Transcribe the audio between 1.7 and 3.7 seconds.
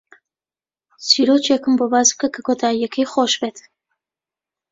بۆ باس بکە کە کۆتایییەکەی خۆش بێت.